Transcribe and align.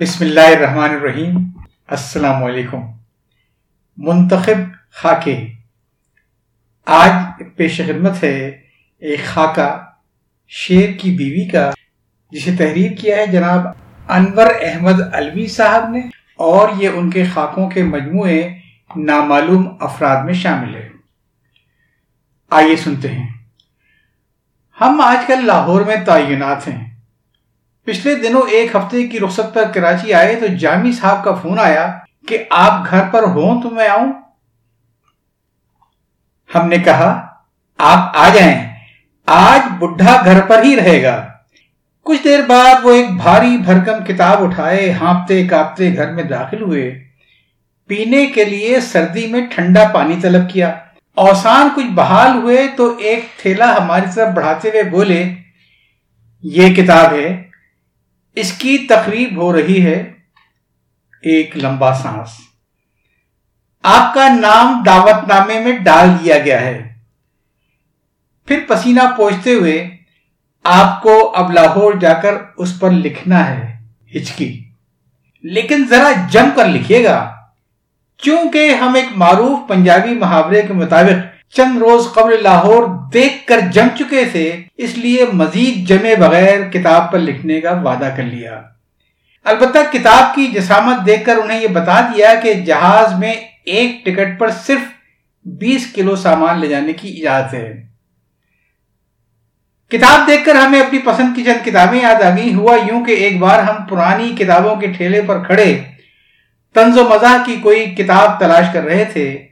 بسم 0.00 0.24
اللہ 0.24 0.56
الرحمن 0.56 0.90
الرحیم۔ 0.90 1.36
السلام 1.86 2.44
علیکم۔ 2.44 2.80
منتخب 3.96 4.90
خاکے۔ 4.90 5.46
آج 6.86 7.42
پیش 7.56 7.80
خدمت 7.86 8.24
ہے 8.24 8.48
ایک 8.98 9.24
خاکہ 9.24 9.78
شیر 10.48 10.90
کی 10.98 11.10
بیوی 11.10 11.48
کا، 11.48 11.70
جسے 12.30 12.56
تحریر 12.58 12.92
کیا 12.92 13.16
ہے 13.16 13.26
جناب 13.26 13.66
انور 14.08 14.46
احمد 14.60 15.00
الوی 15.12 15.46
صاحب 15.46 15.88
نے، 15.88 16.00
اور 16.36 16.68
یہ 16.76 16.88
ان 16.88 17.10
کے 17.10 17.24
خاکوں 17.24 17.70
کے 17.70 17.82
مجموعے 17.82 18.58
نامعلوم 18.96 19.76
افراد 19.80 20.24
میں 20.24 20.34
شامل 20.34 20.74
ہے۔ 20.74 20.88
آئیے 22.50 22.76
سنتے 22.76 23.08
ہیں۔ 23.08 23.28
ہم 24.80 25.00
آج 25.00 25.26
کل 25.26 25.46
لاہور 25.46 25.80
میں 25.80 25.96
تعینات 26.06 26.68
ہیں۔ 26.68 26.95
پچھلے 27.86 28.14
دنوں 28.14 28.42
ایک 28.50 28.76
ہفتے 28.76 29.06
کی 29.06 29.20
رخصت 29.20 29.54
پر 29.54 29.64
کراچی 29.74 30.14
آئے 30.14 30.34
تو 30.34 30.46
جامی 30.46 30.92
صاحب 30.92 31.24
کا 31.24 31.34
فون 31.34 31.58
آیا 31.58 31.98
کہ 32.28 32.44
آپ 32.50 32.86
گھر 32.90 33.02
پر 33.10 33.22
ہوں 33.22 33.62
تو 33.62 33.70
میں 33.70 33.88
آؤں۔ 33.88 34.12
ہم 36.54 36.68
نے 36.68 36.78
کہا، 36.78 37.26
آپ 37.78 38.16
آ 38.16 38.28
جائیں۔ 38.34 38.72
آج 39.26 39.60
بڈھا 39.78 40.22
گھر 40.24 40.40
پر 40.40 40.62
ہی 40.62 40.76
رہے 40.76 41.02
گا۔ 41.02 41.26
کچھ 42.02 42.24
دیر 42.24 42.38
بعد 42.46 42.74
وہ 42.82 42.92
ایک 42.92 43.10
بھاری 43.10 43.56
بھرکم 43.56 44.04
کتاب 44.04 44.42
اٹھائے، 44.42 44.92
ہانپتے 44.92 45.46
کاپتے 45.46 45.96
گھر 45.96 46.12
میں 46.12 46.24
داخل 46.24 46.62
ہوئے۔ 46.62 47.04
پینے 47.86 48.26
کے 48.26 48.44
لیے 48.44 48.80
سردی 48.80 49.26
میں 49.26 49.46
ٹھنڈا 49.50 49.88
پانی 49.94 50.16
طلب 50.22 50.50
کیا۔ 50.50 50.74
اوسان 51.14 51.68
کچھ 51.76 51.86
بحال 51.86 52.36
ہوئے 52.36 52.66
تو 52.76 52.96
ایک 52.98 53.24
تھیلا 53.36 53.76
ہماری 53.76 54.06
طرف 54.14 54.28
بڑھاتے 54.28 54.68
ہوئے 54.68 54.82
بولے، 54.82 55.34
یہ 56.42 56.74
کتاب 56.74 57.12
ہے۔ 57.12 57.45
اس 58.36 58.52
کی 58.52 58.78
تقریب 58.78 59.36
ہو 59.36 59.56
رہی 59.56 59.86
ہے 59.86 60.12
ایک 61.22 61.56
لمبا 61.56 61.94
سانس۔ 61.94 62.28
آپ 63.82 64.14
کا 64.14 64.28
نام 64.28 64.82
دعوت 64.86 65.28
نامے 65.28 65.60
میں 65.60 65.78
ڈال 65.78 66.08
دیا 66.24 66.38
گیا 66.38 66.60
ہے۔ 66.60 66.94
پھر 68.46 68.60
پسینہ 68.68 69.00
پہنچتے 69.16 69.52
ہوئے 69.52 69.96
آپ 70.64 71.02
کو 71.02 71.32
اب 71.36 71.52
لاہور 71.52 71.94
جا 71.94 72.14
کر 72.14 72.34
اس 72.56 72.80
پر 72.80 72.90
لکھنا 72.90 73.50
ہے 73.50 73.78
ہچکی۔ 74.16 74.64
لیکن 75.42 75.84
ذرا 75.88 76.12
جم 76.30 76.48
کر 76.56 76.68
لکھیے 76.68 77.04
گا، 77.04 77.34
چونکہ 78.18 78.74
ہم 78.74 78.94
ایک 78.94 79.06
معروف 79.16 79.68
پنجابی 79.68 80.14
محاورے 80.14 80.62
کے 80.62 80.72
مطابق 80.72 81.35
چند 81.50 81.78
روز 81.78 82.06
قبل 82.14 82.42
لاہور 82.42 83.10
دیکھ 83.12 83.46
کر 83.46 83.60
جم 83.60 83.88
چکے 83.98 84.24
تھے، 84.32 84.62
اس 84.76 84.98
لیے 84.98 85.24
مزید 85.32 85.88
جمے 85.88 86.16
بغیر 86.16 86.70
کتاب 86.70 87.12
پر 87.12 87.18
لکھنے 87.18 87.60
کا 87.60 87.72
وعدہ 87.72 88.14
کر 88.16 88.22
لیا۔ 88.22 88.62
البتہ 89.44 89.78
کتاب 89.92 90.34
کی 90.34 90.46
جسامت 90.46 91.06
دیکھ 91.06 91.24
کر 91.24 91.36
انہیں 91.36 91.62
یہ 91.62 91.68
بتا 91.68 92.00
دیا 92.00 92.34
کہ 92.34 92.54
جہاز 92.54 93.18
میں 93.18 93.32
ایک 93.64 94.06
ٹکٹ 94.06 94.38
پر 94.38 94.50
صرف 94.50 94.80
بیس 95.44 95.92
کلو 95.92 96.16
سامان 96.16 96.60
لے 96.60 96.68
جانے 96.68 96.92
کی 96.92 97.08
اجازت 97.08 97.54
ہے۔ 97.54 97.86
کتاب 99.90 100.26
دیکھ 100.26 100.44
کر 100.44 100.54
ہمیں 100.54 100.80
اپنی 100.80 100.98
پسند 100.98 101.36
کی 101.36 101.44
چند 101.44 101.64
کتابیں 101.64 102.00
یاد 102.00 102.22
آ 102.22 102.36
گئی 102.36 102.54
ہوا 102.54 102.76
یوں 102.90 103.04
کہ 103.04 103.12
ایک 103.12 103.38
بار 103.38 103.62
ہم 103.62 103.84
پرانی 103.84 104.34
کتابوں 104.38 104.76
کے 104.76 104.86
ٹھیلے 104.86 105.22
پر 105.22 105.44
کھڑے 105.44 105.80
طنز 106.74 106.98
و 106.98 107.08
مزاح 107.08 107.36
کی 107.46 107.56
کوئی 107.62 107.86
کتاب 107.86 108.40
تلاش 108.40 108.64
کر 108.72 108.82
رہے 108.82 109.04
تھے۔ 109.04 109.45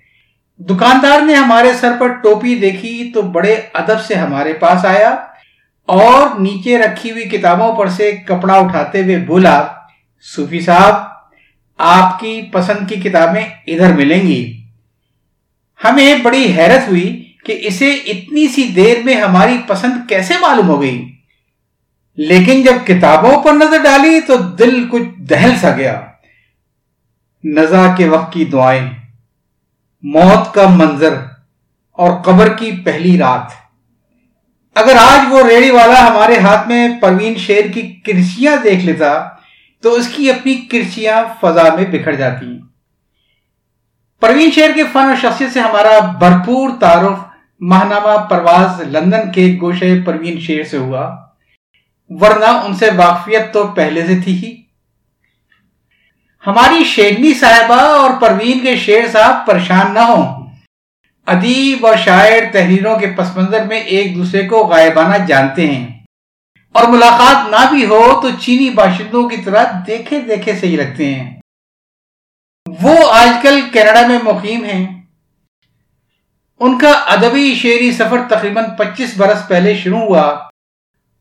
دکاندار 0.58 1.20
نے 1.20 1.34
ہمارے 1.34 1.72
سر 1.80 1.92
پر 2.00 2.08
ٹوپی 2.08 2.54
دیکھی 2.54 3.10
تو 3.14 3.22
بڑے 3.22 3.60
ادب 3.72 4.00
سے 4.00 4.14
ہمارے 4.14 4.52
پاس 4.52 4.84
آیا 4.84 5.16
اور 5.86 6.40
نیچے 6.40 6.78
رکھی 6.78 7.10
ہوئی 7.10 7.24
کتابوں 7.24 7.76
پر 7.76 7.88
سے 7.88 8.12
کپڑا 8.12 8.54
اٹھاتے 8.54 9.02
ہوئے 9.02 9.18
بولا، 9.18 9.66
صوفی 10.36 10.60
صاحب، 10.60 10.94
آپ 11.78 12.20
کی 12.20 12.42
پسند 12.52 12.88
کی 12.88 12.96
کتابیں 12.96 13.44
ادھر 13.66 13.92
ملیں 13.92 14.22
گی۔ 14.22 14.62
ہمیں 15.84 16.14
بڑی 16.14 16.52
حیرت 16.56 16.88
ہوئی 16.88 17.32
کہ 17.44 17.58
اسے 17.62 17.94
اتنی 17.94 18.48
سی 18.48 18.64
دیر 18.64 18.96
میں 19.04 19.14
ہماری 19.14 19.58
پسند 19.66 20.08
کیسے 20.08 20.34
معلوم 20.40 20.68
ہو 20.68 20.82
گئی۔ 20.82 21.12
لیکن 22.16 22.62
جب 22.62 22.86
کتابوں 22.86 23.42
پر 23.42 23.52
نظر 23.52 23.82
ڈالی 23.82 24.20
تو 24.20 24.36
دل 24.36 24.88
کچھ 24.90 25.20
دہل 25.20 25.52
سا 25.60 25.72
گیا۔ 25.76 26.00
نزا 27.44 27.94
کے 27.96 28.08
وقت 28.08 28.32
کی 28.32 28.44
دعائیں۔ 28.44 29.03
موت 30.04 30.54
کا 30.54 30.68
منظر 30.68 31.14
اور 31.92 32.22
قبر 32.22 32.48
کی 32.48 32.72
پہلی 32.84 33.18
رات۔ 33.18 33.52
اگر 34.74 34.96
آج 35.00 35.32
وہ 35.32 35.48
ریڑی 35.48 35.70
والا 35.70 36.08
ہمارے 36.10 36.38
ہاتھ 36.38 36.68
میں 36.68 36.88
پروین 37.00 37.34
شیر 37.34 37.64
کی 37.74 37.82
کرسیاں 37.82 38.56
دیکھ 38.64 38.84
لیتا، 38.84 39.28
تو 39.82 39.92
اس 39.92 40.08
کی 40.08 40.30
اپنی 40.30 40.54
کرسیاں 40.54 41.24
فضا 41.40 41.74
میں 41.74 41.84
بکھر 41.90 42.12
جاتی۔ 42.12 42.46
پروین 44.20 44.50
شیر 44.50 44.70
کے 44.74 44.82
فن 44.92 44.98
اور 44.98 45.16
شخصیت 45.16 45.52
سے 45.52 45.60
ہمارا 45.60 45.98
بھرپور 45.98 46.70
تعارف 46.80 47.18
ماہنامہ 47.60 48.24
پرواز 48.30 48.80
لندن 48.80 49.32
کے 49.32 49.58
گوشے 49.60 50.00
پروین 50.06 50.40
شیر 50.40 50.64
سے 50.64 50.76
ہوا۔ 50.76 51.16
ورنہ 52.08 52.44
ان 52.44 52.74
سے 52.74 52.90
واقفیت 52.96 53.52
تو 53.52 53.66
پہلے 53.66 54.06
سے 54.06 54.20
تھی 54.24 54.44
ہی۔ 54.44 54.63
ہماری 56.46 56.84
شیرنی 56.84 57.34
صاحبہ 57.34 57.80
اور 57.80 58.10
پروین 58.20 58.60
کے 58.60 58.76
شیر 58.76 59.06
صاحب 59.12 59.46
پریشان 59.46 59.94
نہ 59.94 59.98
ہوں۔ 59.98 60.46
ادیب 61.26 61.86
اور 61.86 61.96
شاعر 61.96 62.52
تحریروں 62.52 62.98
کے 62.98 63.06
پس 63.16 63.36
منظر 63.36 63.64
میں 63.64 63.80
ایک 63.80 64.14
دوسرے 64.14 64.48
کو 64.48 64.66
غائبانہ 64.66 65.26
جانتے 65.26 65.66
ہیں۔ 65.66 66.04
اور 66.72 66.88
ملاقات 66.88 67.50
نہ 67.50 67.70
بھی 67.70 67.84
ہو 67.84 68.20
تو 68.22 68.28
چینی 68.40 68.70
باشندوں 68.70 69.28
کی 69.28 69.36
طرح 69.36 69.64
دیکھے 69.86 70.20
دیکھے 70.20 70.58
سے 70.58 70.66
ہی 70.66 70.76
رکھتے 70.76 71.14
ہیں۔ 71.14 71.40
وہ 72.82 73.12
آج 73.12 73.28
کل 73.42 73.60
کینیڈا 73.72 74.06
میں 74.06 74.18
مقیم 74.22 74.64
ہیں۔ 74.64 75.02
ان 76.60 76.78
کا 76.78 76.90
ادبی 76.90 77.54
شعری 77.54 77.92
سفر 77.92 78.16
تقریباً 78.30 78.64
پچیس 78.78 79.16
برس 79.16 79.48
پہلے 79.48 79.76
شروع 79.76 80.00
ہوا۔ 80.00 80.48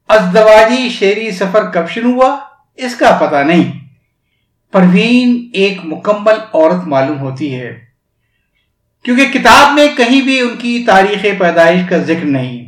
ازدواجی 0.07 0.89
شعری 0.89 1.31
سفر 1.31 1.71
کب 1.71 1.89
شروع 1.89 2.13
ہوا، 2.13 2.39
اس 2.75 2.95
کا 2.95 3.17
پتہ 3.21 3.35
نہیں۔ 3.35 3.82
پروین 4.73 5.49
ایک 5.53 5.77
مکمل 5.83 6.33
عورت 6.53 6.87
معلوم 6.87 7.19
ہوتی 7.19 7.55
ہے۔ 7.55 7.85
کیونکہ 9.03 9.25
کتاب 9.25 9.73
میں 9.73 9.87
کہیں 9.97 10.21
بھی 10.21 10.39
ان 10.39 10.57
کی 10.57 10.83
تاریخ 10.87 11.39
پیدائش 11.39 11.81
کا 11.89 11.97
ذکر 11.97 12.25
نہیں۔ 12.25 12.65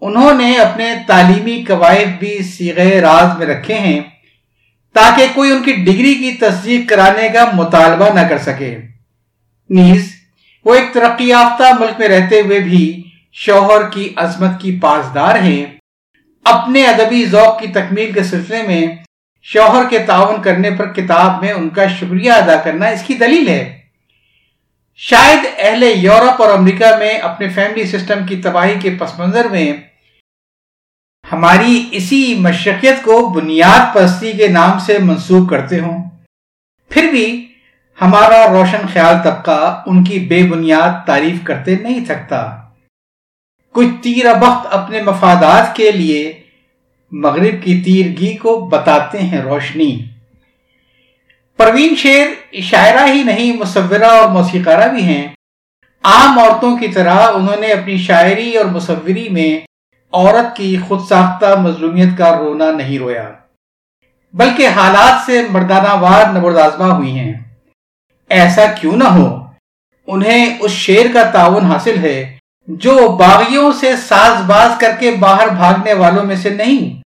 انہوں 0.00 0.34
نے 0.34 0.56
اپنے 0.56 0.94
تعلیمی 1.06 1.64
قواعد 1.68 2.18
بھی 2.18 2.42
سیغے 2.42 3.00
راز 3.00 3.38
میں 3.38 3.46
رکھے 3.46 3.74
ہیں 3.74 4.00
تاکہ 4.92 5.26
کوئی 5.34 5.50
ان 5.50 5.62
کی 5.62 5.72
ڈگری 5.72 6.14
کی 6.14 6.32
تصدیق 6.32 6.88
کرانے 6.88 7.28
کا 7.28 7.50
مطالبہ 7.52 8.08
نہ 8.14 8.28
کر 8.28 8.38
سکے۔ 8.38 8.78
نیز، 9.70 10.12
وہ 10.64 10.74
ایک 10.74 10.94
ترقی 10.94 11.28
یافتہ 11.28 11.80
ملک 11.80 12.00
میں 12.00 12.08
رہتے 12.08 12.40
ہوئے 12.40 12.60
بھی 12.60 13.02
شوہر 13.32 13.90
کی 13.90 14.12
عظمت 14.16 14.60
کی 14.60 14.78
پاسدار 14.82 15.38
ہیں۔ 15.38 15.66
اپنے 16.44 16.86
ادبی 16.86 17.24
ذوق 17.24 17.60
کی 17.60 17.66
تکمیل 17.66 18.12
کے 18.12 18.22
سلسلے 18.22 18.62
میں 18.62 19.03
شوہر 19.46 19.88
کے 19.88 19.98
تعاون 19.98 20.42
کرنے 20.42 20.70
پر 20.70 20.92
کتاب 20.92 21.40
میں 21.40 21.52
ان 21.52 21.68
کا 21.68 21.86
شکریہ 21.86 22.32
ادا 22.32 22.56
کرنا 22.56 22.86
اس 22.86 23.02
کی 23.02 23.14
دلیل 23.14 23.48
ہے۔ 23.48 23.80
شاید 24.96 25.38
اہل 25.58 25.82
یورپ 25.82 26.42
اور 26.42 26.50
امریکہ 26.50 26.96
میں 26.98 27.18
اپنے 27.18 27.48
فیملی 27.48 27.84
سسٹم 27.84 28.26
کی 28.26 28.36
تباہی 28.36 28.74
کے 28.82 28.96
پس 28.98 29.18
منظر 29.18 29.48
میں 29.48 29.72
ہماری 31.32 31.88
اسی 31.92 32.34
مشقیت 32.38 33.02
کو 33.02 33.28
بنیاد 33.28 33.94
پرستی 33.94 34.32
کے 34.32 34.48
نام 34.48 34.78
سے 34.78 34.98
منسوخ 34.98 35.50
کرتے 35.50 35.80
ہوں۔ 35.80 36.10
پھر 36.88 37.10
بھی 37.10 37.52
ہمارا 38.00 38.48
روشن 38.48 38.86
خیال 38.92 39.14
طبقہ 39.24 39.82
ان 39.86 40.04
کی 40.04 40.18
بے 40.18 40.42
بنیاد 40.42 41.06
تعریف 41.06 41.44
کرتے 41.44 41.76
نہیں 41.76 42.04
تھکتا۔ 42.04 42.56
کچھ 43.72 44.02
تیر 44.02 44.34
بخت 44.34 44.66
اپنے 44.70 45.02
مفادات 45.02 45.76
کے 45.76 45.90
لیے 45.90 46.43
مغرب 47.16 47.64
کی 47.64 47.80
تیرگی 47.80 48.36
کو 48.36 48.60
بتاتے 48.60 49.18
ہیں 49.18 49.42
روشنی۔ 49.42 50.04
پروین 51.56 51.94
شیر 51.96 52.26
شاعرہ 52.60 53.12
ہی 53.12 53.22
نہیں، 53.22 53.56
مصورہ 53.56 54.04
اور 54.04 54.28
موسیقارہ 54.28 54.88
بھی 54.88 55.02
ہیں۔ 55.02 55.28
عام 56.02 56.38
عورتوں 56.38 56.78
کی 56.78 56.88
طرح 56.88 57.14
انہوں 57.14 57.56
نے 57.60 57.66
اپنی 57.66 57.96
شاعری 57.96 58.56
اور 58.56 58.64
مصوری 58.64 59.28
میں 59.28 59.66
عورت 60.12 60.56
کی 60.56 60.76
خود 60.88 61.00
ساختہ 61.08 61.60
مظلومیت 61.60 62.18
کا 62.18 62.38
رونا 62.38 62.72
نہیں 62.72 62.98
رویا۔ 62.98 63.30
بلکہ 64.32 64.68
حالات 64.68 65.26
سے 65.26 65.46
مردانہ 65.50 66.00
وار 66.00 66.32
نبردازمہ 66.32 66.92
ہوئی 66.92 67.18
ہیں۔ 67.18 67.32
ایسا 68.28 68.64
کیوں 68.66 68.96
نہ 68.96 69.04
ہو، 69.04 69.46
انہیں 70.06 70.58
اس 70.60 70.70
شیر 70.70 71.06
کا 71.12 71.22
تعاون 71.22 71.64
حاصل 71.64 71.98
ہے 71.98 72.36
جو 72.68 73.08
باغیوں 73.08 73.72
سے 73.72 73.96
ساز 73.96 74.44
باز 74.46 74.70
کر 74.80 74.92
کے 75.00 75.10
باہر 75.10 75.48
بھاگنے 75.48 75.92
والوں 75.92 76.24
میں 76.24 76.36
سے 76.36 76.50
نہیں 76.50 77.03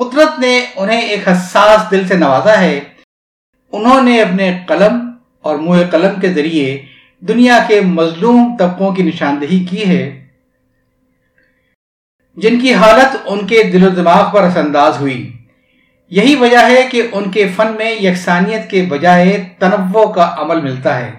قدرت 0.00 0.38
نے 0.38 0.66
انہیں 0.76 1.00
ایک 1.00 1.28
حساس 1.28 1.90
دل 1.90 2.08
سے 2.08 2.16
نوازا 2.16 2.60
ہے۔ 2.60 2.80
انہوں 3.72 4.02
نے 4.02 4.22
اپنے 4.22 4.58
قلم 4.66 5.10
اور 5.40 5.56
منہ 5.56 5.90
قلم 5.90 6.20
کے 6.20 6.32
ذریعے 6.32 6.82
دنیا 7.20 7.58
کے 7.68 7.80
مظلوم 7.80 8.56
طبقوں 8.58 8.92
کی 8.92 9.02
نشاندہی 9.02 9.64
کی 9.64 9.88
ہے۔ 9.88 10.26
جن 12.36 12.60
کی 12.60 12.74
حالت 12.74 13.16
ان 13.24 13.46
کے 13.46 13.62
دل 13.62 13.86
و 13.86 13.88
دماغ 13.88 14.32
پر 14.32 14.42
اثر 14.42 14.60
انداز 14.60 15.00
ہوئی۔ 15.00 15.32
یہی 16.10 16.36
وجہ 16.36 16.58
ہے 16.58 16.88
کہ 16.90 17.02
ان 17.12 17.30
کے 17.30 17.48
فن 17.56 17.72
میں 17.72 17.90
یکسانیت 17.90 18.70
کے 18.70 18.86
بجائے 18.88 19.48
تنوع 19.58 20.12
کا 20.12 20.34
عمل 20.38 20.60
ملتا 20.60 20.98
ہے۔ 20.98 21.12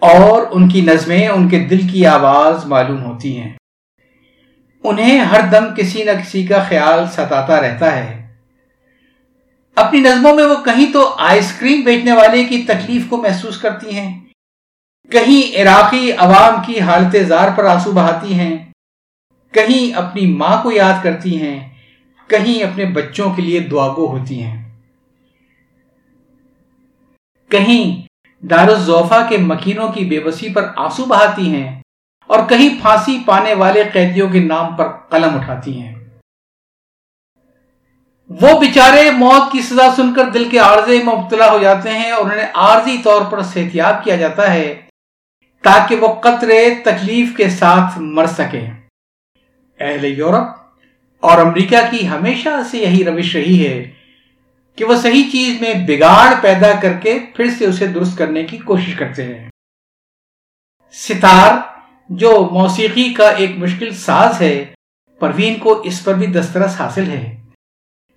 اور 0.00 0.42
ان 0.50 0.68
کی 0.68 0.80
نظمیں 0.80 1.28
ان 1.28 1.48
کے 1.48 1.58
دل 1.58 1.88
کی 1.88 2.06
آواز 2.06 2.66
معلوم 2.66 3.04
ہوتی 3.04 3.40
ہیں۔ 3.40 3.52
انہیں 4.84 5.18
ہر 5.20 5.46
دم 5.46 5.64
کسی 5.76 6.04
نہ 6.04 6.10
کسی 6.10 6.46
کا 6.46 6.62
خیال 6.62 7.06
ستاتا 7.12 7.60
رہتا 7.60 7.96
ہے۔ 7.96 8.26
اپنی 9.76 10.00
نظموں 10.00 10.34
میں 10.34 10.44
وہ 10.44 10.54
کہیں 10.64 10.92
تو 10.92 11.14
آئس 11.18 11.52
کریم 11.52 11.80
بیچنے 11.80 12.12
والے 12.12 12.44
کی 12.44 12.62
تکلیف 12.62 13.08
کو 13.08 13.16
محسوس 13.16 13.58
کرتی 13.58 13.96
ہیں، 13.96 14.20
کہیں 15.10 15.42
عراقی 15.56 16.12
عوام 16.12 16.60
کی 16.66 16.80
حالت 16.80 17.16
زار 17.28 17.50
پر 17.56 17.64
آنسو 17.64 17.92
بہاتی 17.92 18.34
ہیں، 18.34 18.56
کہیں 19.52 19.94
اپنی 19.94 20.26
ماں 20.26 20.62
کو 20.62 20.72
یاد 20.72 21.02
کرتی 21.02 21.40
ہیں، 21.40 21.58
کہیں 22.28 22.62
اپنے 22.62 22.84
بچوں 22.84 23.30
کے 23.30 23.42
لیے 23.42 23.60
دعاگو 23.60 24.06
ہوتی 24.06 24.42
ہیں۔ 24.42 24.62
کہیں 27.48 27.84
دارالزوفا 28.42 29.26
کے 29.28 29.36
مکینوں 29.38 29.88
کی 29.88 30.04
بے 30.04 30.20
بسی 30.20 30.48
پر 30.48 30.68
آنسو 30.76 31.04
بہاتی 31.04 31.54
ہیں۔ 31.54 31.80
اور 32.26 32.48
کہیں 32.48 32.80
پھانسی 32.80 33.22
پانے 33.26 33.54
والے 33.54 33.82
قیدیوں 33.92 34.28
کے 34.28 34.40
نام 34.40 34.76
پر 34.76 34.88
قلم 34.88 35.34
اٹھاتی 35.34 35.82
ہیں۔ 35.82 35.94
وہ 38.30 38.60
بیچارے 38.60 39.10
موت 39.10 39.52
کی 39.52 39.62
سزا 39.62 39.94
سن 39.96 40.14
کر 40.14 40.24
دل 40.24 40.48
کے 40.48 40.58
عارضے 40.58 41.02
میں 41.02 41.14
مبتلا 41.14 41.50
ہو 41.50 41.58
جاتے 41.58 41.90
ہیں 41.90 42.10
اور 42.10 42.24
انہیں 42.24 42.46
عارضی 42.54 42.98
طور 43.04 43.22
پر 43.30 43.42
صحتیاب 43.42 44.04
کیا 44.04 44.16
جاتا 44.16 44.54
ہے 44.54 44.82
تاکہ 45.62 45.96
وہ 45.96 46.20
قطرے 46.20 46.74
تکلیف 46.84 47.36
کے 47.36 47.50
ساتھ 47.50 47.98
مر 47.98 48.26
سکے 48.26 48.66
اہل 49.80 50.04
یورپ 50.04 50.48
اور 51.20 51.38
امریکہ 51.38 51.76
کی 51.90 52.08
ہمیشہ 52.08 52.48
سے 52.70 52.78
یہی 52.78 53.04
روش 53.04 53.36
رہی 53.36 53.66
ہے 53.66 53.90
کہ 54.76 54.84
وہ 54.84 54.96
صحیح 54.96 55.30
چیز 55.32 55.60
میں 55.60 55.74
بگاڑ 55.86 56.34
پیدا 56.40 56.72
کر 56.82 56.92
کے 56.92 57.18
پھر 57.36 57.50
سے 57.58 57.66
اسے 57.66 57.86
درست 57.86 58.18
کرنے 58.18 58.44
کی 58.44 58.58
کوشش 58.58 58.94
کرتے 58.94 59.24
ہیں۔ 59.24 59.50
ستار 60.92 61.75
جو 62.08 62.48
موسیقی 62.52 63.14
کا 63.14 63.28
ایک 63.28 63.50
مشکل 63.58 63.94
ساز 63.94 64.42
ہے، 64.42 64.64
پروین 65.18 65.58
کو 65.58 65.80
اس 65.80 66.04
پر 66.04 66.14
بھی 66.14 66.26
دسترس 66.26 66.80
حاصل 66.80 67.10
ہے۔ 67.10 67.36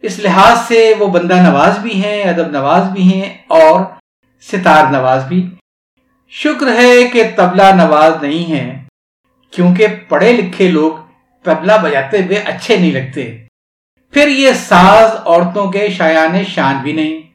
اس 0.01 0.19
لحاظ 0.19 0.57
سے 0.67 0.93
وہ 0.99 1.07
بندہ 1.07 1.33
نواز 1.33 1.79
بھی 1.79 2.03
ہیں، 2.03 2.23
ادب 2.23 2.51
نواز 2.51 2.89
بھی 2.89 3.01
ہیں 3.01 3.37
اور 3.47 3.81
ستار 4.41 4.91
نواز 4.91 5.23
بھی۔ 5.25 5.49
شکر 6.29 6.67
ہے 6.67 7.07
کہ 7.13 7.23
تبلا 7.35 7.75
نواز 7.75 8.23
نہیں 8.23 8.51
ہے 8.51 8.83
کیونکہ 9.51 9.87
پڑھے 10.09 10.33
لکھے 10.33 10.67
لوگ 10.67 10.91
تبلا 11.43 11.77
بجاتے 11.77 12.17
ہوئے 12.17 12.37
اچھے 12.37 12.77
نہیں 12.77 12.91
لگتے۔ 12.91 13.37
پھر 14.11 14.27
یہ 14.27 14.51
ساز 14.53 15.11
عورتوں 15.25 15.71
کے 15.71 15.89
شایان 15.89 16.45
شان 16.45 16.77
بھی 16.81 16.91
نہیں۔ 16.91 17.28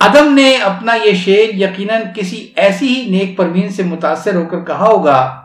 ادم 0.00 0.32
نے 0.34 0.56
اپنا 0.56 0.94
یہ 1.04 1.14
شعر 1.14 1.54
یقیناً 1.54 2.02
کسی 2.14 2.48
ایسی 2.56 2.88
ہی 2.88 3.08
نیک 3.10 3.36
پروین 3.36 3.68
سے 3.68 3.82
متاثر 3.82 4.34
ہو 4.34 4.44
کر 4.46 4.64
کہا 4.64 4.86
ہوگا، 4.86 5.44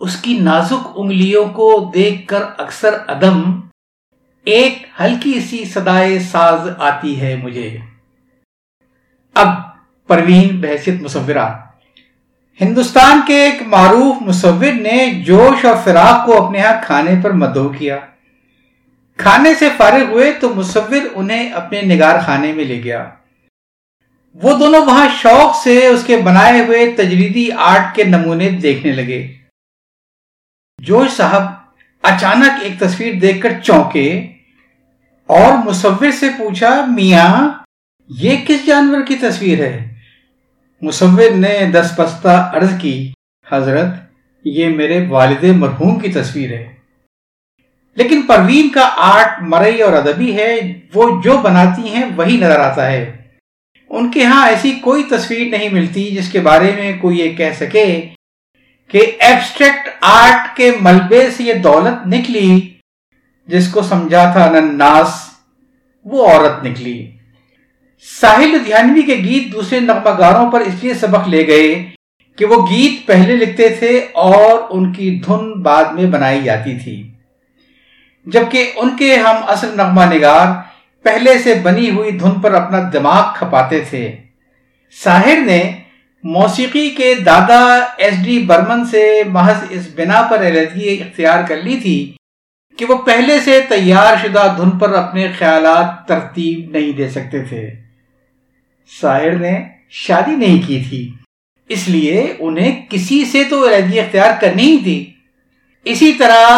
اس 0.00 0.16
کی 0.22 0.38
نازک 0.38 0.88
انگلیوں 0.94 1.44
کو 1.48 1.90
دیکھ 1.94 2.26
کر 2.28 2.42
اکثر 2.58 2.94
ادم 3.06 3.60
ایک 4.44 4.82
ہلکی 5.00 5.40
سی 5.40 5.64
سدائے 5.64 6.18
ساز 6.20 6.68
آتی 6.78 7.20
ہے 7.20 7.34
مجھے۔ 7.36 7.76
اب 9.34 9.48
پروین 10.06 10.60
بحثیت 10.60 11.00
مصورہ۔ 11.02 11.48
ہندوستان 12.60 13.20
کے 13.26 13.36
ایک 13.44 13.62
معروف 13.66 14.22
مصور 14.22 14.72
نے 14.72 15.22
جوش 15.26 15.64
اور 15.64 15.76
فراق 15.84 16.26
کو 16.26 16.46
اپنے 16.46 16.60
ہاں 16.60 16.74
کھانے 16.86 17.14
پر 17.22 17.32
مدعو 17.32 17.68
کیا۔ 17.68 17.98
کھانے 19.16 19.54
سے 19.54 19.68
فارغ 19.76 20.04
ہوئے 20.04 20.32
تو 20.32 20.54
مصور 20.54 20.96
انہیں 21.14 21.52
اپنے 21.52 21.82
نگار 21.82 22.20
خانے 22.26 22.52
میں 22.52 22.64
لے 22.64 22.80
گیا۔ 22.84 23.10
وہ 24.42 24.58
دونوں 24.58 24.86
وہاں 24.86 25.08
شوق 25.22 25.62
سے 25.64 25.86
اس 25.86 26.04
کے 26.06 26.16
بنائے 26.16 26.60
ہوئے 26.60 26.92
تجریدی 26.96 27.52
آرٹ 27.52 27.96
کے 27.96 28.04
نمونے 28.04 28.50
دیکھنے 28.50 28.92
لگے۔ 28.92 29.32
جوش 30.78 31.10
صاحب 31.10 31.42
اچانک 32.02 32.62
ایک 32.62 32.78
تصویر 32.78 33.14
دیکھ 33.14 33.40
کر 33.40 33.60
چونکے 33.62 34.26
اور 35.26 35.64
مصور 35.64 36.10
سے 36.10 36.28
پوچھا، 36.38 36.84
میاں، 36.88 37.48
یہ 38.08 38.36
کس 38.46 38.66
جانور 38.66 39.06
کی 39.06 39.14
تصویر 39.14 39.58
ہے؟ 39.58 39.94
مصور 40.82 41.30
نے 41.30 41.70
دس 41.72 41.92
پستہ 41.96 42.50
عرض 42.54 42.78
کی، 42.78 43.12
حضرت، 43.52 43.88
یہ 44.44 44.68
میرے 44.68 45.06
والد 45.06 45.44
مرحوم 45.44 45.98
کی 45.98 46.12
تصویر 46.12 46.50
ہے۔ 46.50 46.73
لیکن 47.96 48.22
پروین 48.22 48.68
کا 48.68 48.88
آرٹ 48.96 49.42
مرئی 49.42 49.82
اور 49.82 49.92
ادبی 49.92 50.36
ہے، 50.36 50.80
وہ 50.94 51.22
جو 51.22 51.36
بناتی 51.38 51.88
ہیں 51.88 52.04
وہی 52.16 52.36
نظر 52.36 52.60
آتا 52.60 52.92
ہے۔ 52.92 53.16
ان 53.90 54.10
کے 54.10 54.24
ہاں 54.24 54.48
ایسی 54.48 54.72
کوئی 54.72 55.02
تصویر 55.02 55.46
نہیں 55.50 55.68
ملتی 55.68 56.10
جس 56.10 56.32
کے 56.32 56.40
بارے 56.40 56.72
میں 56.76 56.92
کوئی 57.00 57.18
یہ 57.18 57.36
کہہ 57.36 57.52
سکے 57.60 58.08
کہ 58.88 59.12
ایبسٹریکٹ 59.18 59.88
آرٹ 60.00 60.56
کے 60.56 60.70
ملبے 60.80 61.30
سے 61.36 61.44
یہ 61.44 61.54
دولت 61.54 62.06
نکلی، 62.06 62.70
جس 63.46 63.72
کو 63.72 63.82
سمجھا 63.82 64.32
تھا 64.32 64.50
نناس، 64.50 65.08
وہ 66.04 66.28
عورت 66.28 66.64
نکلی۔ 66.64 67.10
ساحل 68.20 68.48
لدھیانوی 68.48 69.02
کے 69.02 69.14
گیت 69.14 69.52
دوسرے 69.52 69.80
نغمہ 69.80 70.18
گاروں 70.18 70.50
پر 70.50 70.60
اس 70.60 70.74
لیے 70.82 70.94
سبق 70.94 71.28
لے 71.28 71.46
گئے 71.46 71.84
کہ 72.36 72.44
وہ 72.44 72.66
گیت 72.70 73.06
پہلے 73.06 73.36
لکھتے 73.36 73.68
تھے 73.68 74.06
اور 74.12 74.62
ان 74.70 74.92
کی 74.92 75.20
دھن 75.26 75.62
بعد 75.62 75.84
میں 75.84 76.06
بنائی 76.06 76.42
جاتی 76.42 76.78
تھی۔ 76.84 77.13
جبکہ 78.26 78.72
ان 78.76 78.96
کے 78.96 79.14
ہم 79.16 79.36
اصل 79.46 79.76
نغمہ 79.76 80.04
نگار 80.14 80.46
پہلے 81.04 81.38
سے 81.38 81.54
بنی 81.54 81.90
ہوئی 81.90 82.10
دھن 82.10 82.40
پر 82.40 82.54
اپنا 82.54 82.78
دماغ 82.92 83.22
کھپاتے 83.34 83.80
تھے۔ 83.90 84.16
ساحر 85.04 85.40
نے 85.46 85.60
موسیقی 86.24 86.88
کے 86.90 87.14
دادا 87.26 87.62
ایس 87.98 88.14
ڈی 88.24 88.38
برمن 88.38 88.84
سے 88.84 89.22
محض 89.26 89.64
اس 89.70 89.88
بنا 89.96 90.22
پر 90.22 90.46
علیحدگی 90.46 90.96
اختیار 91.00 91.42
کر 91.48 91.56
لی 91.56 91.76
تھی 91.82 91.98
کہ 92.78 92.84
وہ 92.84 92.96
پہلے 92.98 93.38
سے 93.44 93.60
تیار 93.68 94.16
شدہ 94.22 94.46
دھن 94.56 94.70
پر 94.78 94.92
اپنے 94.94 95.26
خیالات 95.38 96.06
ترتیب 96.08 96.70
نہیں 96.70 96.92
دے 96.92 97.08
سکتے 97.08 97.42
تھے۔ 97.42 97.68
شاعر 98.90 99.30
نے 99.30 99.54
شادی 99.90 100.36
نہیں 100.36 100.60
کی 100.66 100.82
تھی، 100.88 101.08
اس 101.68 101.88
لیے 101.88 102.34
انہیں 102.38 102.80
کسی 102.88 103.24
سے 103.24 103.44
تو 103.44 103.66
علیحدگی 103.68 104.00
اختیار 104.00 104.30
کرنی 104.40 104.62
ہی 104.62 104.78
تھی۔ 104.82 104.98
اسی 105.84 106.12
طرح 106.12 106.48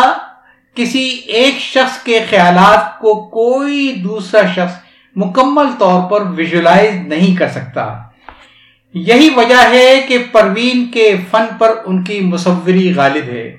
کسی 0.77 1.09
ایک 1.27 1.59
شخص 1.59 2.03
کے 2.03 2.25
خیالات 2.31 2.99
کو 2.99 3.15
کوئی 3.15 3.93
دوسرا 3.93 4.47
شخص 4.47 4.75
مکمل 5.17 5.67
طور 5.79 6.11
پر 6.11 6.21
ویژلائز 6.21 6.95
نہیں 6.95 7.37
کر 7.37 7.49
سکتا۔ 7.49 7.99
یہی 8.95 9.31
وجہ 9.37 9.69
ہے 9.71 10.05
کہ 10.09 10.19
پروین 10.33 10.91
کے 10.91 11.17
فن 11.31 11.45
پر 11.59 11.71
ان 11.85 12.05
کی 12.05 12.21
مصوری 12.21 12.95
غالب 12.95 13.29
ہے۔ 13.29 13.57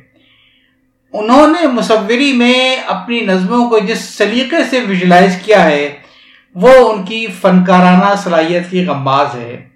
انہوں 1.14 1.48
نے 1.48 1.68
مصوری 1.68 2.34
میں 2.34 2.76
اپنی 2.76 3.20
نظموں 3.20 3.70
کو 3.70 3.80
جس 3.80 4.00
سلیقے 4.00 4.56
سے 4.70 4.80
ویژلائز 4.80 5.38
کیا 5.46 5.64
ہے، 5.64 5.96
وہ 6.56 6.94
ان 6.94 7.04
کی 7.04 7.28
فنکارانہ 7.42 8.16
صلاحیت 8.18 8.70
کی 8.70 8.86
غماز 8.86 9.28
ہے۔ 9.36 9.70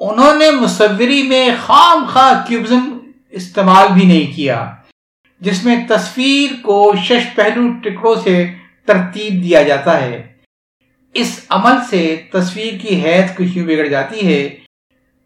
انہوں 0.00 0.34
نے 0.34 0.50
مصوری 0.50 1.22
میں 1.22 1.50
خام 1.66 2.04
خواہ 2.12 2.48
کیوبزم 2.48 2.98
استعمال 3.30 3.86
بھی 3.92 4.04
نہیں 4.04 4.36
کیا۔ 4.36 4.74
جس 5.42 5.64
میں 5.64 5.86
تصویر 5.88 6.62
کو 6.62 6.94
شش 7.04 7.34
پہلو 7.34 7.72
ٹکڑوں 7.82 8.14
سے 8.24 8.46
ترتیب 8.86 9.42
دیا 9.42 9.62
جاتا 9.62 10.00
ہے۔ 10.00 10.32
اس 11.14 11.40
عمل 11.48 11.72
سے 11.90 12.22
تصویر 12.32 12.72
کی 12.82 13.04
حید 13.04 13.36
کچھ 13.36 13.58
یوں 13.58 13.66
بگڑ 13.66 13.86
جاتی 13.86 14.26
ہے۔ 14.26 14.48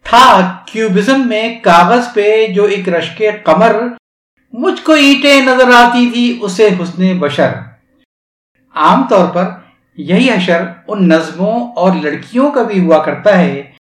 تھا 0.02 0.56
کیوبزم 0.66 1.28
میں 1.28 1.60
کاغذ 1.60 2.14
پہ 2.14 2.46
جو 2.46 2.64
ایک 2.64 2.88
رشک 2.88 3.22
قمر 3.44 3.76
مجھ 4.52 4.82
کو 4.82 4.92
اینٹیں 4.92 5.40
نظر 5.40 5.68
آتی 5.68 6.10
تھی، 6.10 6.38
اسے 6.42 6.68
حسن 6.82 7.18
بشر۔ 7.18 7.52
عام 8.74 9.08
طور 9.08 9.26
پر 9.26 9.44
یہی 9.96 10.30
حشر 10.30 10.64
ان 10.88 11.08
نظموں 11.08 11.72
اور 11.72 11.94
لڑکیوں 12.02 12.50
کا 12.50 12.62
بھی 12.62 12.80
ہوا 12.80 12.98
کرتا 12.98 13.38
ہے 13.38 13.72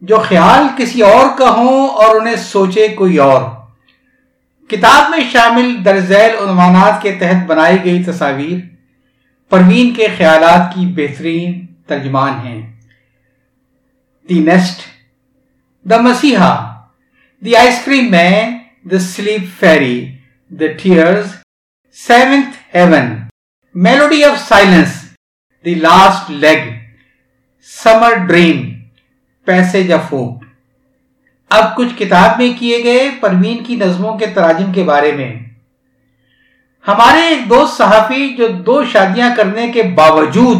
جو 0.00 0.16
خیال 0.16 0.64
کسی 0.76 1.02
اور 1.02 1.38
کا 1.38 1.50
ہوں 1.50 1.88
اور 1.88 2.16
انہیں 2.16 2.36
سوچے 2.36 2.88
کوئی 2.88 3.16
اور۔ 3.16 3.61
کتاب 4.72 5.10
میں 5.10 5.18
شامل 5.32 5.84
درزیل 5.84 6.36
عنوانات 6.42 7.02
کے 7.02 7.12
تحت 7.12 7.46
بنائی 7.46 7.76
گئی 7.84 8.02
تصاویر 8.04 8.58
پروین 9.50 9.92
کے 9.94 10.06
خیالات 10.16 10.74
کی 10.74 10.86
بہترین 10.86 11.66
ترجمان 11.86 12.46
ہیں۔ 12.46 12.60
دی 14.28 14.38
نیسٹ، 14.38 14.80
دا 15.84 16.00
مسیحا، 16.00 16.54
the 17.42 17.56
ice 17.56 17.84
cream 17.84 18.10
man 18.10 18.56
the 18.90 18.98
sleep 18.98 19.60
fairy 19.60 20.16
the 20.50 20.72
tears, 20.82 21.26
seventh 21.96 22.76
heaven, 22.76 23.14
melody 23.74 24.24
of 24.24 24.38
silence, 24.48 25.00
the 25.64 25.74
last 25.74 26.30
leaf, 26.30 26.68
summer 27.66 28.14
dream 28.26 28.72
passage 29.46 29.92
of 29.92 30.12
hope. 30.12 30.41
اب 31.52 31.76
کچھ 31.76 31.94
کتاب 31.98 32.38
میں 32.38 32.52
کیے 32.58 32.84
گئے 32.84 33.10
پروین 33.20 33.64
کی 33.64 33.76
نظموں 33.76 34.18
کے 34.18 34.26
تراجم 34.26 34.72
کے 34.72 34.82
بارے 34.82 35.12
میں۔ 35.12 35.34
ہمارے 36.88 37.20
ایک 37.20 37.50
دوست 37.50 37.76
صحافی 37.76 38.28
جو 38.28 38.48
دو 38.48 38.84
شادیاں 38.84 39.36
کرنے 39.36 39.72
کے 39.72 39.82
باوجود 39.82 40.56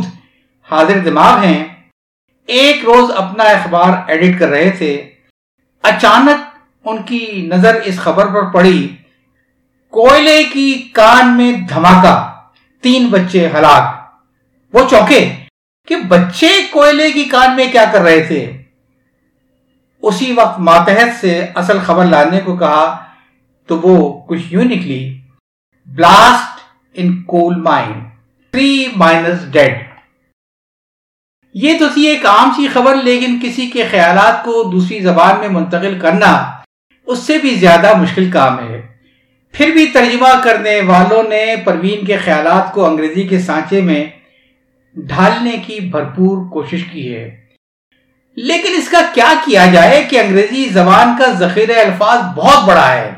حاضر 0.71 0.99
دماغ 0.99 1.45
ہیں، 1.45 1.65
ایک 2.47 2.85
روز 2.85 3.11
اپنا 3.17 3.45
اخبار 3.45 3.91
ایڈٹ 4.07 4.39
کر 4.39 4.49
رہے 4.49 4.71
تھے۔ 4.71 5.11
اچانک 5.83 6.59
ان 6.85 7.03
کی 7.03 7.49
نظر 7.53 7.81
اس 7.85 7.99
خبر 7.99 8.27
پر 8.27 8.51
پڑی، 8.51 8.89
کوئلے 9.91 10.45
کی 10.45 10.89
کان 10.93 11.37
میں 11.37 11.53
دھماکہ، 11.53 12.33
تین 12.81 13.07
بچے 13.07 13.49
ہلاک۔ 13.49 13.97
وہ 14.73 14.89
چوکے 14.91 15.33
کہ 15.89 15.97
بچے 15.97 16.49
کوئلے 16.71 17.11
کی 17.11 17.25
کان 17.25 17.57
میں 17.57 17.73
کیا 17.73 17.85
کر 17.93 18.01
رہے 18.01 18.21
تھے۔ 18.21 18.62
اسی 20.03 20.33
وقت 20.33 20.59
ماتحت 20.61 21.21
سے 21.21 21.47
اصل 21.55 21.79
خبر 21.79 22.05
لانے 22.05 22.41
کو 22.45 22.57
کہا 22.57 23.05
تو 23.67 23.79
وہ 23.79 24.27
کچھ 24.27 24.41
یوں 24.51 24.65
نکلی 24.65 25.19
blast 25.87 26.61
in 26.95 27.23
coal 27.23 27.55
mine 27.55 27.93
three 28.51 28.87
miners 28.97 29.53
dead 29.53 29.83
یہ 31.55 31.79
تو 31.79 31.89
تھی 31.95 32.07
ایک 32.07 32.27
عام 32.27 32.51
سی 32.57 32.69
خبر، 32.69 32.95
لیکن 32.95 33.39
کسی 33.43 33.67
کے 33.67 33.85
خیالات 33.91 34.45
کو 34.45 34.63
دوسری 34.73 35.01
زبان 35.01 35.41
میں 35.41 35.49
منتقل 35.49 35.99
کرنا 36.01 36.61
اس 37.07 37.19
سے 37.19 37.39
بھی 37.39 37.55
زیادہ 37.55 37.97
مشکل 37.97 38.31
کام 38.31 38.59
ہے۔ 38.59 38.81
پھر 39.53 39.71
بھی 39.71 39.87
ترجمہ 39.87 40.29
کرنے 40.45 40.81
والوں 40.81 41.23
نے 41.23 41.57
پروین 41.65 42.05
کے 42.05 42.17
خیالات 42.17 42.73
کو 42.75 42.87
انگریزی 42.87 43.23
کے 43.29 43.41
سانچے 43.41 43.81
میں 43.81 44.05
ڈھالنے 44.97 45.57
کی 45.67 45.81
بھرپور 45.81 46.51
کوشش 46.51 46.85
کی 46.85 47.15
ہے۔ 47.15 47.42
لیکن 48.37 48.73
اس 48.77 48.89
کا 48.89 49.01
کیا 49.15 49.33
کیا 49.45 49.67
جائے 49.67 50.05
کہ 50.05 50.21
انگریزی 50.21 50.69
زبان 50.69 51.17
کا 51.19 51.27
ذخیرہ 51.33 51.81
الفاظ 51.81 52.19
بہت 52.35 52.69
بڑا 52.69 52.93
ہے۔ 52.93 53.13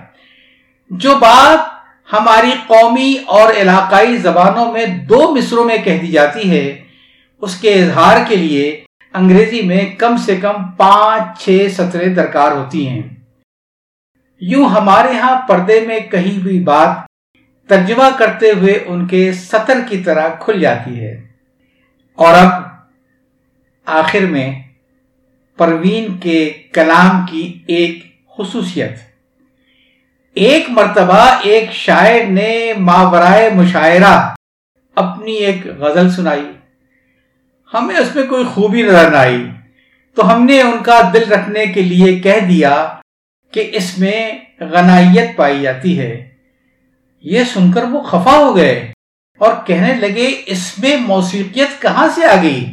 جو 0.91 1.15
بات 1.15 1.75
ہماری 2.13 2.51
قومی 2.67 3.17
اور 3.27 3.53
علاقائی 3.53 4.17
زبانوں 4.17 4.73
میں 4.73 4.87
دو 4.87 5.35
مصروں 5.35 5.65
میں 5.65 5.77
کہہ 5.77 5.99
دی 5.99 6.07
جاتی 6.07 6.51
ہے، 6.51 6.85
اس 7.41 7.57
کے 7.57 7.75
اظہار 7.75 8.17
کے 8.29 8.37
لیے 8.37 8.85
انگریزی 9.15 9.63
میں 9.63 9.91
کم 9.99 10.17
سے 10.17 10.37
کم 10.37 10.71
پانچ، 10.77 11.45
چھ 11.45 11.67
سطریں 11.73 12.15
درکار 12.15 12.53
ہوتی 12.53 12.89
ہیں۔ 12.89 13.03
یوں 14.41 14.69
ہمارے 14.69 15.19
ہاں 15.19 15.49
پردے 15.49 15.81
میں 15.81 16.01
کہی 16.01 16.41
ہوئی 16.41 16.61
بات 16.61 16.89
ترجمہ 17.69 18.05
کرتے 18.19 18.51
ہوئے 18.51 18.85
ان 18.87 19.07
کے 19.07 19.33
سطر 19.33 19.79
کی 19.89 19.99
طرح 19.99 20.29
کھل 20.41 20.61
جاتی 20.61 21.01
ہے۔ 21.01 21.23
اور 22.15 22.35
اب 22.35 22.63
آخر 23.87 24.21
میں 24.21 24.64
پروین 25.57 26.19
کے 26.19 26.53
کلام 26.73 27.27
کی 27.31 27.63
ایک 27.67 28.17
خصوصیت۔ 28.39 28.93
ایک 30.35 30.67
مرتبہ 30.69 31.37
ایک 31.43 31.73
شاعر 31.73 32.25
نے 32.29 32.73
ماورائے 32.79 33.51
مشاعرہ 33.51 34.35
اپنی 34.95 35.33
ایک 35.33 35.67
غزل 35.67 36.11
سنائی۔ 36.11 36.53
ہمیں 37.75 37.97
اس 37.97 38.15
میں 38.15 38.27
کوئی 38.27 38.45
خوبی 38.45 38.83
نظر 38.83 39.11
نہ 39.11 39.17
آئی۔ 39.17 39.47
تو 40.15 40.35
ہم 40.35 40.45
نے 40.45 40.61
ان 40.61 40.83
کا 40.83 41.11
دل 41.13 41.33
رکھنے 41.33 41.67
کے 41.67 41.83
لیے 41.83 42.19
کہہ 42.19 42.47
دیا 42.49 42.95
کہ 43.51 43.71
اس 43.73 43.99
میں 43.99 44.33
غنائیت 44.61 45.37
پائی 45.37 45.63
جاتی 45.63 45.99
ہے۔ 45.99 46.31
یہ 47.23 47.45
سن 47.45 47.73
کر 47.73 47.85
وہ 47.85 48.01
خفا 48.01 48.37
ہو 48.37 48.57
گئے 48.57 48.93
اور 49.39 49.53
کہنے 49.67 49.95
لگے، 49.95 50.43
اس 50.47 50.79
میں 50.79 50.97
موسیقیت 50.97 51.83
کہاں 51.83 52.09
سے 52.15 52.27
آ 52.27 52.43
گئی؟ 52.43 52.67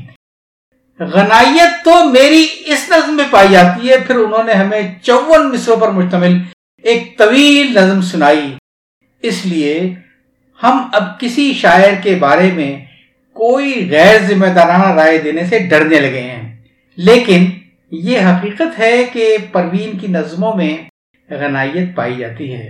غنائیت 1.00 1.86
تو 1.86 2.04
میری 2.04 2.48
اس 2.66 2.90
نظم 2.90 3.16
میں 3.16 3.26
پائی 3.32 3.48
جاتی 3.52 3.90
ہے، 3.90 3.98
پھر 3.98 4.16
انہوں 4.16 4.44
نے 4.44 4.54
ہمیں 4.54 4.96
چون 5.02 5.52
مصروں 5.54 5.78
پر 5.78 5.90
مشتمل 5.90 6.38
ایک 6.84 7.18
طویل 7.18 7.74
نظم 7.76 8.02
سنائی۔ 8.02 8.54
اس 9.22 9.46
لیے 9.46 9.94
ہم 10.64 10.90
اب 10.94 11.20
کسی 11.20 11.54
شاعر 11.54 11.94
کے 12.04 12.16
بارے 12.16 12.52
میں 12.52 12.86
کوئی 13.34 13.90
غیر 13.92 14.22
ذمہ 14.22 14.46
دارانہ 14.46 14.94
رائے 14.94 15.18
دینے 15.18 15.44
سے 15.44 15.60
ڈرنے 15.60 16.00
لگے 16.00 16.22
ہیں۔ 16.22 16.58
لیکن 16.96 17.46
یہ 17.92 18.20
حقیقت 18.20 18.80
ہے 18.80 19.04
کہ 19.14 19.38
پروین 19.52 19.98
کی 19.98 20.08
نظموں 20.08 20.54
میں 20.54 20.78
غنائیت 21.30 21.96
پائی 21.96 22.16
جاتی 22.16 22.56
ہے۔ 22.56 22.68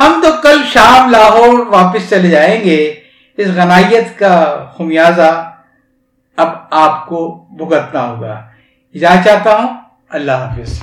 ہم 0.00 0.20
تو 0.22 0.28
کل 0.42 0.62
شام 0.72 1.10
لاہور 1.10 1.66
واپس 1.66 2.10
چلے 2.10 2.28
جائیں 2.28 2.64
گے۔ 2.64 2.94
اس 3.36 3.46
غنائیت 3.46 4.18
کا 4.18 4.66
خمیازہ 4.78 5.55
اب 6.36 6.48
آپ 6.70 7.06
کو 7.06 7.46
بھگتنا 7.50 8.08
ہوگا۔ 8.08 8.46
اجازت 8.94 9.24
چاہتا 9.24 9.56
ہوں 9.56 9.68
اللہ 10.08 10.32
حافظ۔ 10.32 10.82